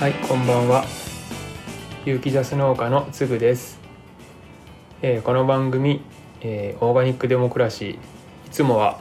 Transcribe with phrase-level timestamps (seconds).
[0.00, 0.84] はい、こんばんは。
[2.04, 3.78] 有機ジャス農家のつぐです。
[5.02, 6.02] えーこの番組、
[6.40, 7.98] えーオーガニックデモクラシーい
[8.50, 8.98] つもは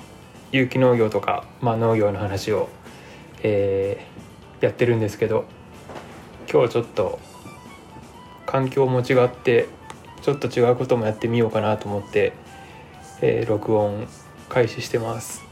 [0.51, 2.69] 有機農業とか、まあ、農業の話を、
[3.41, 5.45] えーやってるんですけど
[6.49, 7.19] 今日ちょっと
[8.45, 9.67] 環境も違って
[10.21, 12.33] ちょっと違うこともやってみようかなと思って、
[13.21, 14.07] えー録音
[14.47, 15.43] 開始してます。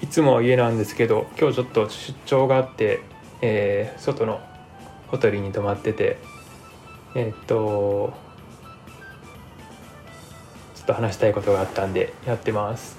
[0.00, 3.00] いつもは家なんですけど今日ちょっと出張があって、
[3.42, 4.40] えー外の
[5.12, 6.18] ホテルに泊まってて
[7.14, 8.14] えっと
[10.74, 12.98] ちょっと話したいことがあったんでやってます。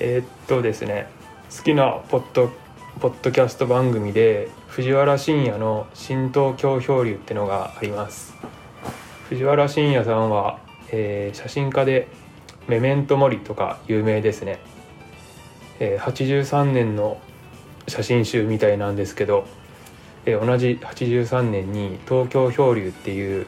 [0.00, 1.08] えっとですね
[1.56, 2.52] 好きなポッド
[3.00, 8.34] ポッドキャスト番組で藤原信也の「新東京漂流」ってのがあります。
[9.28, 10.58] 藤原信也さんは、
[10.90, 12.08] えー写真家で
[12.66, 14.58] 「メメントモリ」とか有名ですね、
[15.78, 17.20] え83年の
[17.86, 19.46] 写真集みたいなんですけど、
[20.28, 23.46] えー同じ83年に「東京漂流」っていう、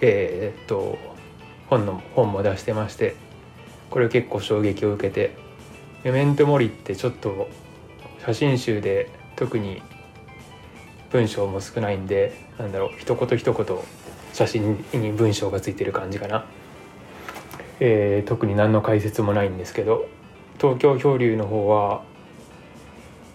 [0.00, 0.98] えーっと
[1.70, 3.14] 本の本も出してまして
[3.90, 5.36] これ結構衝撃を受けて
[6.02, 7.48] 「メメントモリ」ってちょっと
[8.24, 9.80] 写真集で特に
[11.12, 13.76] 文章も少ないんでなんだろう一言一言
[14.32, 16.44] 写真に文章がついてる感じかな、
[17.78, 20.06] えー特に何の解説もないんですけど
[20.60, 22.02] 東京漂流の方は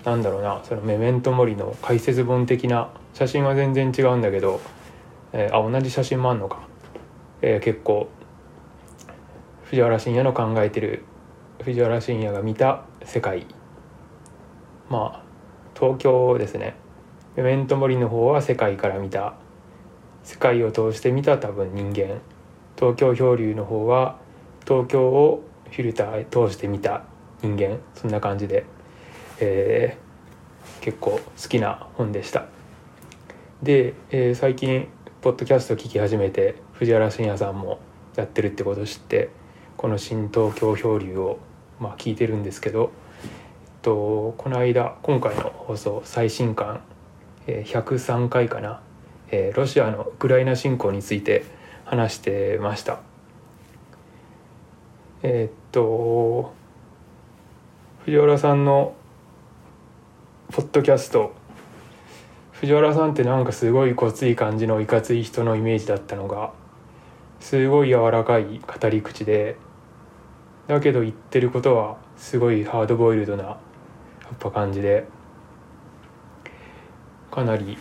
[0.04, 4.60] なんだろうなそのメメントモリの解説本的な写真は全然違うんだけど、
[5.34, 6.60] えーあ同じ写真もあんのか、
[7.42, 8.10] えー結構
[9.66, 11.04] 藤原信也の考えてる
[11.62, 13.46] 藤原信也が見た世界。
[14.90, 15.24] まあ
[15.80, 16.76] 東京ですね。
[17.36, 19.36] メメントモリの方は世界から見た。
[20.24, 22.20] 世界を通して見た多分人間。
[22.78, 24.18] 東京漂流の方は
[24.68, 27.04] 東京をフィルターへ通して見た
[27.42, 27.80] 人間。
[27.96, 28.66] そんな感じで、
[29.42, 30.12] えー
[30.82, 32.46] 結構好きな本でした。
[33.62, 34.88] で、えー最近
[35.22, 37.80] ポッドキャスト聞き始めて藤原信也さんも
[38.16, 39.30] やってるってことを知って
[39.78, 41.40] この「新東京漂流を」
[41.80, 42.92] まあ、聞いてるんですけど、
[43.24, 43.30] えっ
[43.82, 46.82] と、この間今回の放送最新刊、
[47.48, 48.82] えー103回かな、
[49.32, 51.44] えーロシアのウクライナ侵攻について
[51.86, 53.00] 話してました。
[55.24, 56.54] えーっと
[58.06, 58.96] 藤原さんの
[60.52, 61.32] ポッドキャスト。
[62.52, 66.52] 藤原さんってなんかすごいごつい感じのいかつい人のイメージだったのが
[67.40, 69.56] すごい柔らかい語り口で
[70.68, 73.60] だけど言ってることはすごいハードボイルドなや
[74.34, 75.06] っぱ感じで
[77.32, 77.78] かなり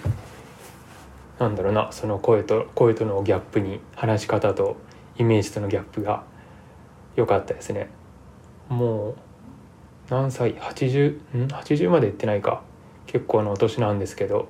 [1.41, 4.77] なんだろうなその声と声とのギャップに話し方と
[5.19, 6.23] イメージとのギャップが
[7.17, 7.91] 良かったですね。
[8.69, 9.30] もう
[10.11, 12.63] 何歳？80ん？80までいってないか。
[13.07, 14.49] 結構なお年なんですけど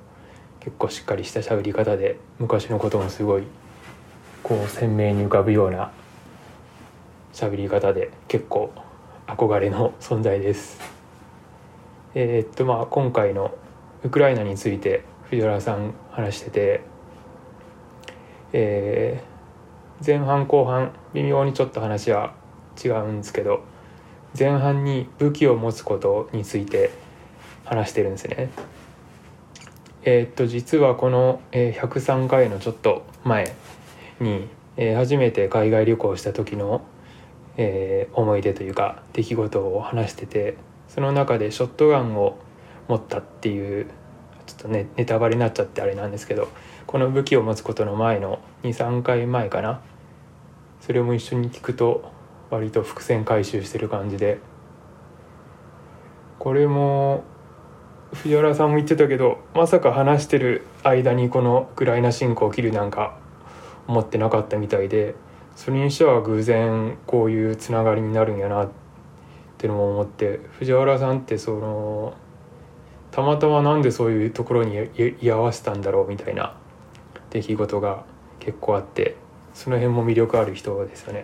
[0.59, 3.43] 結構しっかりした喋り方で昔のこともすごい
[4.43, 5.91] こう鮮明に浮かぶような
[7.33, 8.71] 喋り方で結構
[9.25, 10.79] 憧れの存在です。
[12.13, 13.51] えーっとまあ今回の
[14.03, 16.81] ウクライナについて藤原さん話してて
[18.53, 22.33] えー前半後半微妙にちょっと話は
[22.83, 23.63] 違うんですけど
[24.37, 26.91] 前半に武器を持つことについて
[27.65, 28.49] 話してるんですね。
[30.03, 33.53] えーっと実はこの、103回のちょっと前
[34.19, 34.47] に、
[34.77, 36.81] え初めて海外旅行した時の、
[37.57, 40.55] え思い出というか出来事を話してて
[40.87, 42.37] その中でショットガンを
[42.87, 43.87] 持ったっていう
[44.45, 46.49] ちょっとねネタバレになっちゃってあれなんですけど
[46.87, 49.81] この武器を持つことの前の23回前かな
[50.81, 52.11] それも一緒に聞くと
[52.51, 54.39] 割と伏線回収してる感じで
[56.37, 57.23] これも
[58.13, 63.17] 藤原さんも言ってたけどまさか話してる間にこのウクライナ侵攻を切るなんか
[63.87, 65.15] 思ってなかったみたいで
[65.55, 68.69] それにしては偶然こういうつながりになるんやなっ
[69.57, 72.13] てのも思って藤原さんってその
[73.11, 74.89] たまたまなんでそういうところに
[75.21, 76.55] 居合わせたんだろうみたいな
[77.29, 78.03] 出来事が
[78.39, 79.15] 結構あって
[79.53, 81.23] その辺も魅力ある人ですよね。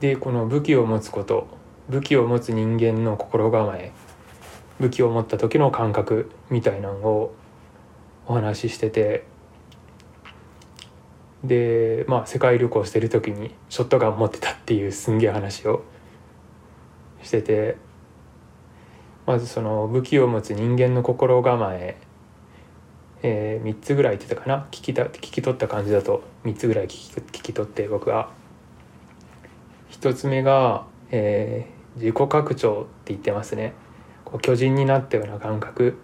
[0.00, 1.46] でこの武器を持つこと
[1.88, 3.92] 武器を持つ人間の心構え
[4.78, 7.34] 武器を持った時の感覚みたいなのを
[8.26, 9.24] お話ししてて
[11.44, 15.84] でまあ世界旅行してる時にショットガン持ってたっていうすんげえ話を
[17.22, 17.76] してて
[19.26, 21.96] まずその武器を持つ人間の心構え
[23.22, 24.66] えー、3つぐらい言ってたかな？
[24.70, 28.30] 聞きた聞き取った感じだと3つぐらい聞き聞き取って僕は
[30.00, 33.74] 1つ目が、えー自己拡張って言ってますね。
[34.24, 35.98] こう巨人になったような感覚。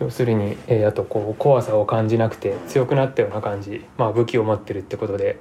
[0.00, 5.38] 要するに、えー、あとこう怖さを感じなくて強くなったような感じ、まあ、武器を持ってるってことで、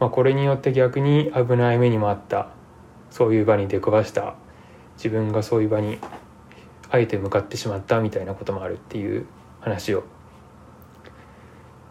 [0.00, 2.48] まあ、これによって逆に危ない目にもあった。
[3.10, 4.34] そういう場に出くわした。
[4.96, 5.98] 自分がそういう場に
[6.90, 8.00] あえて向かってしまった。
[8.00, 9.26] みたいなこともあるっていう
[9.60, 10.04] 話を。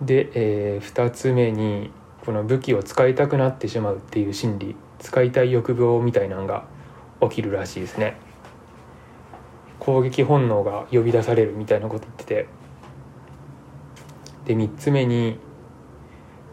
[0.01, 1.91] で、えー、2つ目に
[2.27, 6.65] この武器を使いたくなってしまうっていう心理使いたい欲望みたいなのが
[7.21, 8.17] 起きるらしいですね。
[9.79, 12.47] 攻撃本能が呼び出されるみたいなこと言ってて
[14.43, 15.39] で3つ目に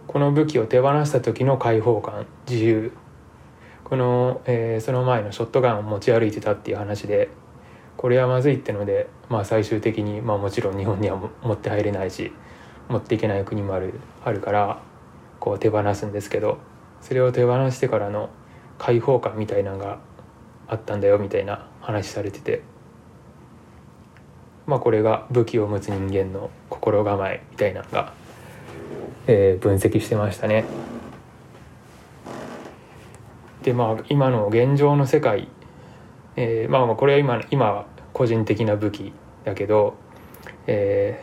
[0.06, 2.92] この武器を手放した時の解放感自由
[3.82, 7.30] この、えー、その前のショットガンを持ち歩いてたっていう話で
[7.96, 12.30] これはまずいってので、まあ、最終的に、まあ、もちろん日本には持って入れないし
[12.88, 14.93] 持っていけない国もあるあるから
[15.44, 16.56] こう手放すんですけど
[17.02, 18.30] それを手放してからの
[18.78, 19.98] 解放感みたいなのが
[20.66, 22.62] あったんだよみたいな話されてて。
[24.66, 28.14] まあ、これが武器を持つ人間の心構えみたいなのが、
[29.26, 30.64] えー、分析してましたね。
[33.62, 35.48] でまあ今の現状の世界、
[36.36, 39.12] えー、まあこれは今今個人的な武器
[39.44, 39.96] だけど、
[40.66, 41.22] え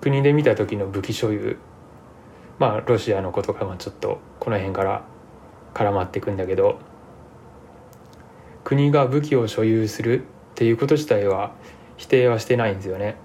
[0.00, 1.56] ー、国で見た時の武器所有
[2.58, 5.04] まあロシアのことがまあちょっとこの辺から
[5.74, 6.78] 絡まっていくんだけど
[8.64, 10.24] 国が武器を所有するっ
[10.54, 11.52] ていうこと自体は
[11.96, 13.16] 否定はしてないんですよね。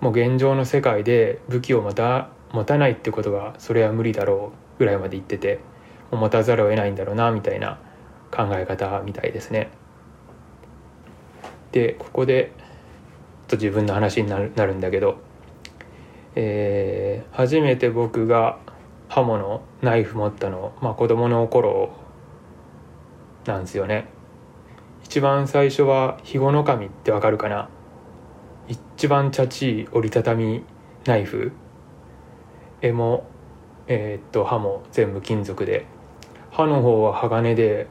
[0.00, 5.60] もう現状の世界で武器をまた持たないってことがそれは無理だろうぐらいまで言ってて
[6.10, 7.78] 持たざるを得ないんだろうなみたいな
[8.30, 9.70] 考え方みたいですね。
[11.72, 12.52] でここで
[13.48, 15.18] と自分の話になるんだけど、
[16.36, 18.58] えー、初めて僕が
[19.08, 21.90] 刃物ナイフ持ったの、まあ、子供の頃
[23.46, 24.06] なんですよね。
[25.02, 27.68] 一番最初は肥後の神ってわかるかな？
[28.68, 30.64] 一番チャチい折りたたみ
[31.06, 31.52] ナイフ。
[32.82, 33.26] 柄も
[33.86, 35.86] えー、っと刃も全部金属で。
[36.50, 37.86] 刃の方は鋼で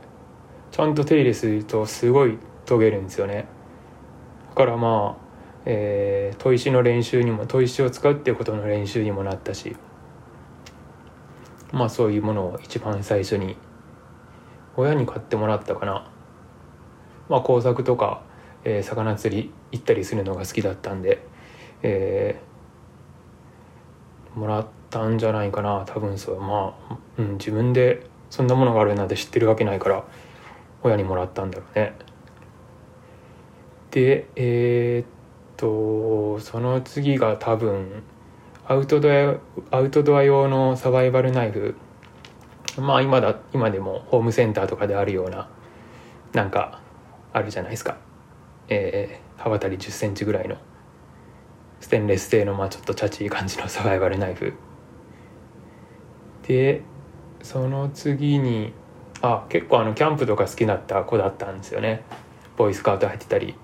[0.71, 3.47] ちゃんと手入れするとすごい研げるんですよね。
[4.50, 5.25] だからまあ、
[5.66, 9.76] えー、砥石の練習にも砥石を使うっていうことの練習にもなったし
[11.72, 13.58] まあそういうものを一番最初に
[14.78, 16.08] 親に買ってもらったかな
[17.30, 18.22] まあ、工作とか、
[18.64, 21.26] えー、魚釣り行ったりするのが好きだったんで、
[21.82, 30.04] えー、もらったんじゃないかな多分そうまあ、うん、自分でそんなものがあるなんて知ってるわけないから
[30.84, 31.94] 親にもらったんだろうね。
[33.92, 35.15] でえー、っ
[35.57, 38.04] とその次が多分
[38.68, 39.36] アウトドア
[39.72, 41.75] アウトドア用のサバイバルナイフ。
[42.78, 45.48] まあ今だ今でもホームセンターとかであるような
[46.34, 46.81] なんか
[47.31, 47.98] あるじゃないですか、
[48.68, 50.57] えー、刃渡り1 0センチぐらいの
[51.80, 54.54] ステンレス製のまあちょっとチャチい感じのサバイバルナイフ。
[56.48, 56.81] で
[57.42, 58.74] その次に
[59.22, 62.04] あ結構あのキャンプとか好きだった子だったんですよね。
[62.57, 63.56] ボーイスカウト入ってたり。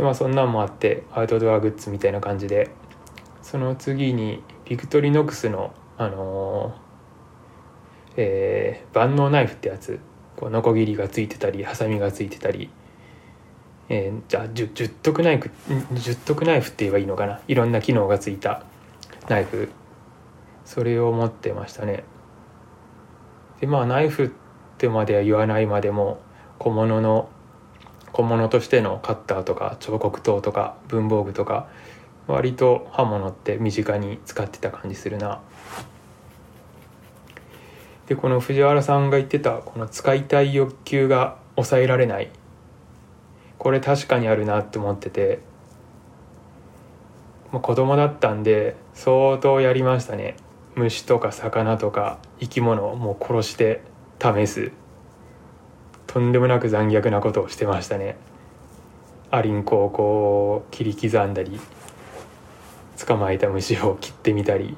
[0.00, 2.70] でまあそんなんもあってアウトドアグッズみたいな感じで
[3.42, 10.00] その次にビクトリノックスのあのー、えー、万能ナイフってやつ
[10.38, 12.70] こうノコギリがついてたりハサミがついてたり、
[13.90, 15.50] えー、じゃあ十徳ナイフ
[15.92, 17.42] 十徳ナイフって言えばいいのかな？
[17.46, 18.64] いろんな機能がついた
[19.28, 19.68] ナイフ。
[20.64, 22.04] それを持ってましたね。
[23.60, 24.30] でまあナイフっ
[24.78, 26.22] てまでは言わないまでも
[26.58, 27.28] 小物の
[28.12, 31.68] 小物としてのカッターとか彫刻刀とか文房具とか
[32.26, 35.40] 割と刃物って身近に使ってた感じするな。
[38.06, 42.30] でこの藤原さんが言ってたこの使いたい欲求が抑えられない。
[43.58, 45.40] これ確かにあるなって思ってて、
[47.52, 50.36] まあ、子供だったんで相当やりましたね。
[50.74, 53.82] 虫とか魚とか生き物をもう殺して
[54.20, 54.72] 試す。
[56.12, 58.16] とんでもなく残虐なことをしてましたね。
[59.30, 61.60] アリンコをこう切り刻んだり
[63.06, 64.76] 捕まえた虫を切ってみたり。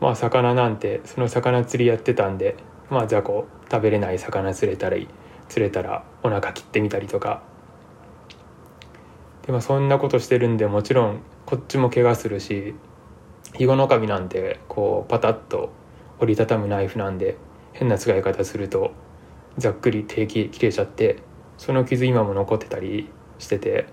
[0.00, 2.56] まあ魚なんてその魚釣りやってたんで
[2.90, 5.06] まあ雑魚食べれない魚釣れたり
[5.48, 7.44] 釣れたらお腹切ってみたりとか。
[9.46, 12.74] でもそんなことしてるんでもちろんこっちも怪我するし
[13.50, 15.70] 肥後の神なんてこうパタッと
[16.18, 17.36] 折りたたむナイフなんで
[17.72, 19.03] 変な使い方すると
[19.58, 21.22] ざっくり手切れちゃって
[21.56, 23.08] その傷今も残ってたり
[23.38, 23.86] してて。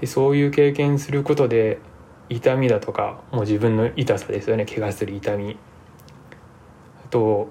[0.00, 1.80] でそういう経験することで
[2.28, 4.64] 痛みだとかもう自分の痛さですよね。
[4.64, 5.58] 怪我する痛み。
[7.04, 7.48] あと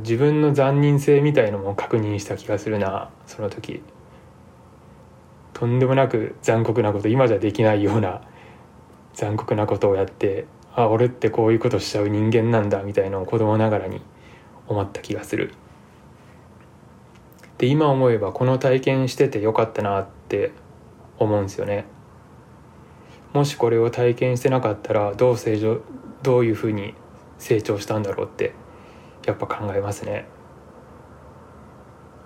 [0.00, 3.10] 自分の残忍性みたいのも確認した気がするな。
[3.26, 3.82] その時。
[5.54, 8.20] とんでもなく残酷なこと今じゃできないような
[9.14, 14.02] 残酷なことをやってあ俺ってこういうことしちゃう人間なんだみたいのを子供ながらに
[14.68, 15.52] 思った気がする。
[17.58, 20.52] で今思えばこの体験しててよかったなって
[21.18, 21.86] 思うんですよね。
[23.32, 25.80] もしこれを体験してなかったらどう成長
[26.22, 26.94] どういうふうに
[27.38, 28.52] 成長したんだろうって
[29.26, 30.26] やっぱ考えますね。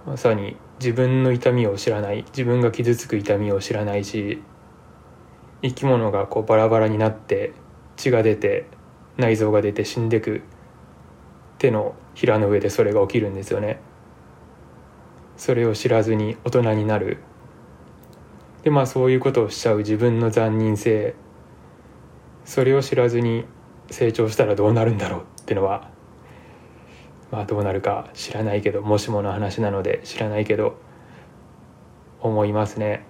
[0.07, 4.43] まさに自分の痛みを知らない自分が傷つく痛みを知らないし
[5.63, 7.53] 生き物がこうバラバラになって
[7.97, 8.67] 血が出て
[9.19, 10.43] 内臓が出て死んでく
[11.61, 13.81] 手のひらの上でそれが起きるんですよね。
[15.37, 17.19] それを知らずに大人になる
[18.63, 21.15] でまあそういうことをしちゃう自分の残忍性
[22.45, 23.45] それを知らずに
[23.91, 25.89] 成長したらどうなるんだろうってのは
[27.31, 30.77] まあどうなるか知らないけどもしもの話なので知らないけど
[32.21, 33.07] 思いますね。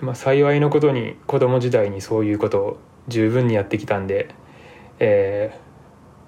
[0.00, 4.28] まあ、幸いのことに子供時代にそういうことを十分にやってきたんで、
[4.98, 5.63] えー、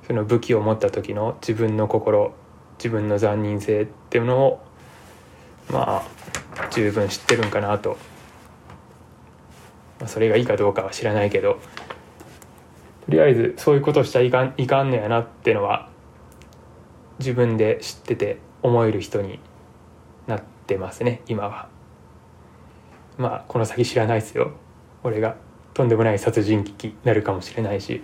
[0.06, 2.32] その武器を持った時の自分の心
[2.78, 4.60] 自分の残忍性っていうのを
[5.70, 7.96] まあ十分知ってるんかなと、
[9.98, 11.58] まあ、それがいいかどうかは知らないけど。
[13.06, 15.88] とりあえずそういうことしちゃいかんいかんのやなってのは
[17.20, 19.38] 自分で知ってて思える人に
[20.26, 21.68] なってますね今は。
[23.16, 24.52] まあこの先知らないですよ。
[25.04, 25.36] 俺が
[25.72, 28.02] とんでもない殺人鬼になるかもしれないし。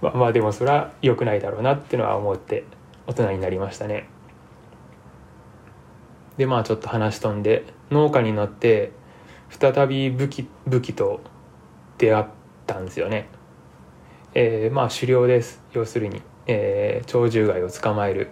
[0.00, 2.64] まあまあでもそれは良くないだろうなっていうのは思って
[3.06, 4.08] 大人になりましたね。
[6.36, 8.92] でまあちょっと話飛んで農家になって
[9.50, 11.20] 再び武器武器と
[11.98, 12.24] 出会っ
[12.66, 13.28] たんですよね。
[14.34, 15.62] えー、まあ狩猟です。
[15.72, 18.28] 要するにえー、鳥獣害を捕まえる。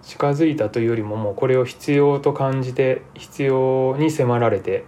[0.00, 4.84] 近づいたというよりももうこれを必要と感じて必要に迫られて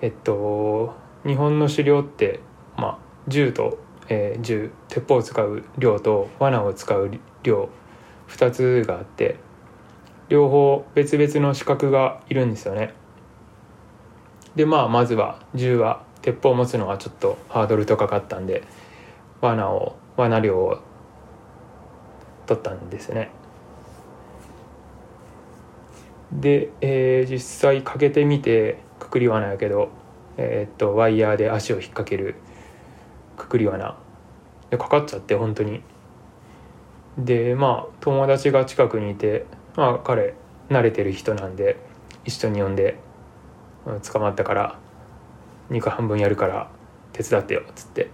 [0.00, 0.94] えっと
[1.26, 2.40] 日本の狩猟って
[2.76, 2.98] まあ
[3.30, 7.10] 銃と、えー、銃鉄砲を使う量と罠を使う
[7.42, 7.70] 量
[8.28, 9.36] 2つがあって
[10.28, 12.94] 両方別々の資格がいるんですよね。
[14.54, 18.62] でまあまずは銃は鉄砲を持つのはちょっとハードルとかかったんで
[19.40, 20.80] 罠を罠漁を
[22.46, 23.30] 取ったんですね。
[26.32, 29.88] で、えー、実際かけてみてくくり罠やけど、
[30.36, 32.36] えー、っとワイヤーで足を引っ掛ける
[33.50, 33.96] くくり罠
[34.70, 35.82] でかかっちゃって本当に。
[37.18, 39.44] でまあ友達が近くにいて、
[39.76, 40.34] まあ、彼
[40.68, 41.76] 慣れてる人なんで
[42.24, 42.96] 一緒に呼んで
[44.10, 44.78] 捕まったから
[45.68, 46.70] 肉半分やるから
[47.12, 48.08] 手伝ってよっつって。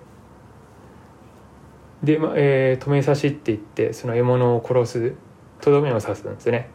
[2.03, 5.15] で、まあえー、止め刺しって言ってその獲物を殺す
[5.61, 6.71] とどめを刺すんですね。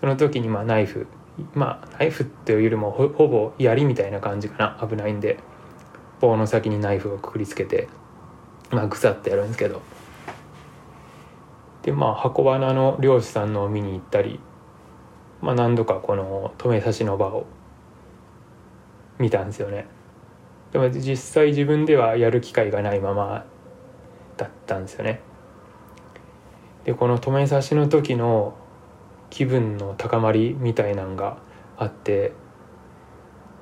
[0.00, 1.06] その時にまあナイフ
[1.54, 5.38] まあナイフっていうよりもほぼ槍みたいな感じかな危ないんで。
[6.20, 7.88] 棒の先にナイフをくくりつけて
[8.70, 9.82] まあグサッとやるんですけど
[11.82, 14.40] でまあ箱罠の漁師さんのを見に行ったり
[15.40, 17.46] まあ何度かこの止め刺しの場を
[19.18, 19.86] 見たんですよね
[20.72, 23.46] でも実際自分ではやる機会がないまま
[24.36, 25.20] だったんですよね。
[26.84, 28.54] でこの止め刺しの時の
[29.30, 31.38] 気分の高まりみたいなんが
[31.76, 32.32] あって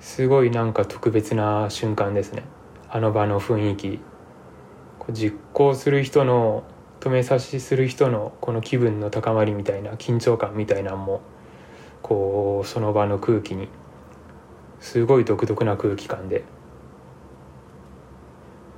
[0.00, 2.44] すごいなんか特別な瞬間ですね。
[2.88, 4.00] あの場の雰囲気。
[5.10, 6.64] 実行する人の
[7.00, 11.20] 止め刺しする人のこの気分の高まりみたいな緊張感みたいなんも
[12.02, 13.68] こうその場の空気に
[14.80, 16.44] すごい独特な空気感で。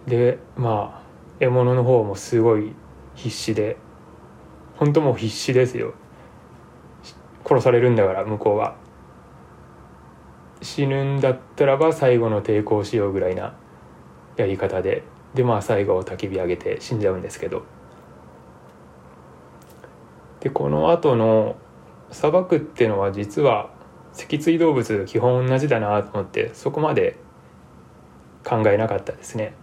[0.06, 1.06] でまあ
[1.40, 2.72] 獲物の方もすごい
[3.14, 3.76] 必死で
[4.76, 5.94] 本当もう必死ですよ。
[7.44, 8.76] 殺されるんだから向こうは。
[10.66, 13.54] 死ぬんだったらば最後の抵抗しようぐらいな
[14.36, 15.04] やり方で。
[15.34, 17.62] でまあ最後を焚き火上げて死んじゃうんですけど。
[20.40, 21.56] でこの後の
[22.10, 23.70] 砂漠ってのは実は
[24.12, 27.16] 脊椎動物基本同じだなと思ってそこまで
[28.44, 29.54] 考えなかったですね。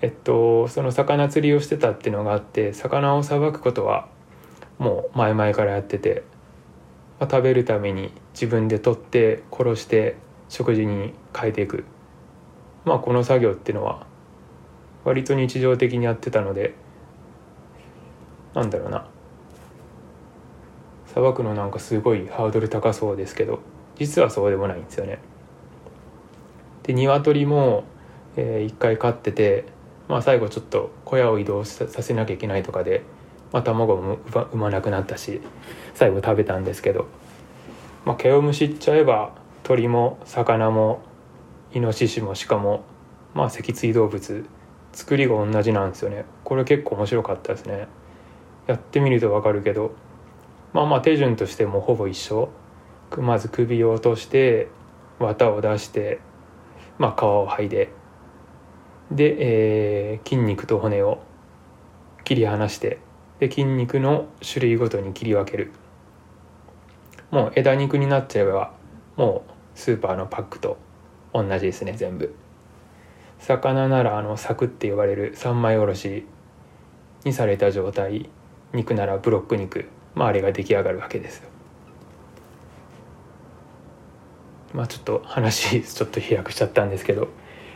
[0.00, 4.08] えっと、その魚釣りをしてたっていうのがあって魚をさばくことは
[4.78, 6.24] もう前々からやってて、
[7.20, 10.16] まあ、食べるために自分で取って殺して
[10.48, 11.84] 食事に変えていく
[12.84, 14.06] まあこの作業っていうのは
[15.04, 16.74] 割と日常的にやってたので
[18.54, 19.06] なんだろうな
[21.06, 23.60] さばくのなんかすごいハードル高そうですけど
[23.96, 25.18] 実はそうでもないんですよね。
[26.84, 27.84] で鶏も、
[28.36, 29.64] えー、1回飼ってて
[30.08, 33.02] まあ、最後ちょっと小屋を移動させなきゃいけないとかで、
[33.52, 35.40] まあ、卵も産まなくなったし
[35.94, 37.06] 最後食べたんですけど。
[38.04, 41.02] まあ、毛をむしっちゃえば鳥も魚も
[41.74, 42.84] イノシシも鹿も
[43.34, 44.46] まあ脊椎動物
[44.92, 46.24] 作りが同じなんですよね。
[46.44, 47.86] これ結構面白かったですね。
[48.66, 49.92] やってみると分かるけど。
[50.72, 52.48] まあまあ手順としてもほぼ一緒。
[53.18, 54.68] まず首を落として
[55.18, 56.20] 綿を出して
[56.98, 57.92] まあ皮を剥いで。
[59.10, 59.36] で、
[60.12, 61.22] えー、筋肉と骨を
[62.24, 62.98] 切り離して。
[63.40, 65.70] で筋肉の種類ごとに切り分ける。
[67.30, 68.72] もう枝肉になっちゃえば
[69.16, 70.78] もうスーパーのパックと
[71.32, 72.34] 同じですね全部。
[73.38, 76.26] 魚ならあの柵って呼ばれる三枚おろし
[77.24, 78.30] にされた状態。
[78.72, 79.86] 肉ならブロック肉。
[80.14, 81.48] まああれが出来上がるわけですよ。
[84.74, 87.28] まあちょっと話 ちょっと飛躍しちゃったんですけど。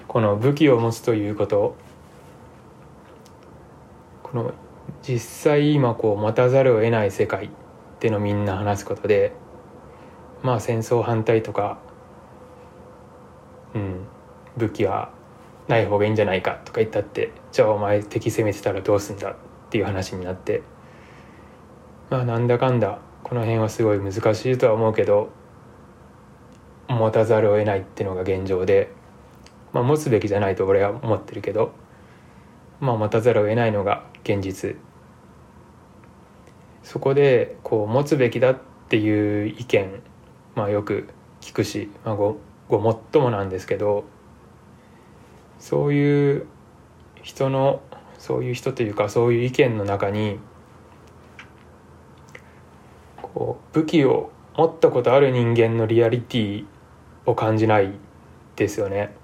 [0.08, 1.74] この武器を持つということ。
[4.22, 4.52] この
[5.06, 7.48] 実際今こう持たざるを得ない世界っ
[7.98, 9.32] ていうのみんな話すことで
[10.42, 11.78] まあ戦争反対とか
[13.74, 14.06] うん
[14.56, 15.10] 武器は
[15.68, 19.34] ない方がいいんじゃないかとか言ったってじゃあお前敵攻めてたらどうすんだっ
[19.70, 20.62] ていう話になって
[22.10, 25.30] まあなんだかんだこの辺はすごい難しいとは思うけど
[26.88, 28.92] 持たざるを得ないっていうのが現状で、
[29.72, 31.72] まあ、持つべきじゃないと俺は思ってるけど、
[32.80, 34.76] まあ、持たざるを得ないのが現実。
[36.92, 38.58] そこでこう持つべきだっ
[38.90, 40.02] ていう意見、
[40.54, 41.08] まあ、よく
[41.40, 42.36] 聞くし、まあ、ご
[42.68, 44.04] ごもっともなんですけど
[45.58, 46.46] そういう
[47.22, 47.80] 人の
[48.18, 50.38] そういう人というかそういう意見の中に
[53.22, 56.66] こう武器を持ったことある人間のリアリティ
[57.24, 57.90] を感じない
[58.56, 59.14] ですよね。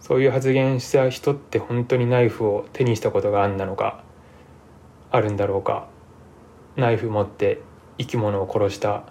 [0.00, 4.04] そういう発言した人って本当にナイフを手にしたことがあんなのか
[5.10, 5.88] あるんだろうか。
[6.78, 7.60] ナイフ持って
[7.98, 9.02] 生き物を殺した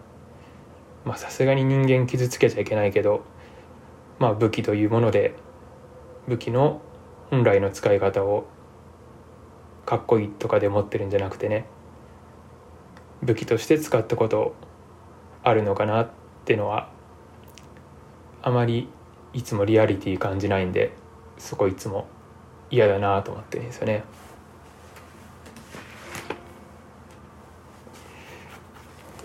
[1.04, 3.26] まあさすがに人間傷つけちゃいけないけど
[4.20, 5.36] まあ武器というもので
[6.30, 6.82] 武器の
[7.30, 8.48] 本来の使い方を
[9.86, 11.66] かっこいいとかで持ってるんじゃなくてね
[13.22, 14.56] 武器として使ったこと
[15.44, 16.10] あるのかなっ
[16.46, 16.90] てのは
[18.42, 18.88] あまり
[19.34, 20.94] いつもリアリティ感じないんで
[21.38, 22.08] そこいつも
[22.72, 24.04] 嫌だなと思ってるんですよね。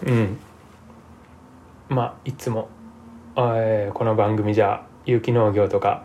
[0.06, 0.38] うん。
[1.88, 2.68] まあいつも、
[3.36, 6.04] えー、この番組じゃ有機農業とか、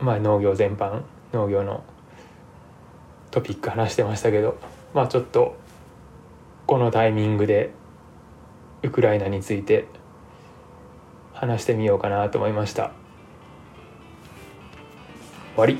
[0.00, 1.82] まあ、農業全般農業の
[3.30, 4.58] トピック話してましたけど
[4.94, 5.56] まあちょっと
[6.66, 7.72] このタイミングで
[8.82, 9.86] ウクライナについて
[11.32, 12.92] 話してみようかなと思いました。
[15.54, 15.78] 終わり。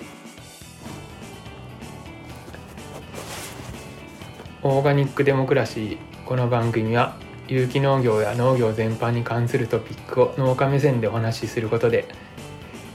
[4.65, 7.17] オーガニックデモクラシーこの番組は
[7.53, 12.07] 有機農業や農業全般に関するトピックを農家目線でお話しすることで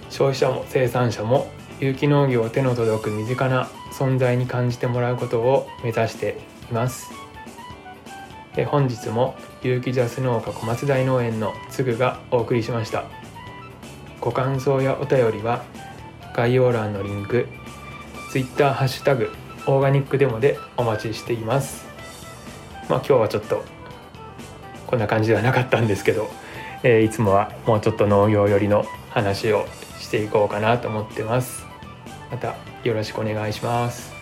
[0.09, 1.47] 消費者も生産者も
[1.79, 6.39] 有機農業を手の届く身近な存在に感じてもらうことを目指して
[6.71, 7.11] います。
[8.65, 13.05] 本日も有機ジャス農家小松大農園のつぐがお送りしました。
[14.19, 15.63] ご感想やお便りは
[16.33, 17.47] 概要欄のリンク
[18.31, 19.29] Twitter ハッシュタグ
[19.67, 21.85] オーガニックデモでお待ちしています。
[22.89, 23.76] まあ今日はちょっと
[24.87, 26.29] こんな感じではなかったんですけど、
[26.83, 29.67] えー、いつもはもうちょっと農業寄りの話を
[29.99, 31.65] していこうかなと思ってます。
[32.31, 34.16] またよろしくお願いします。